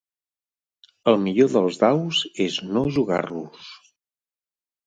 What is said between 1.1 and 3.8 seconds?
El millor dels daus és no jugar-los.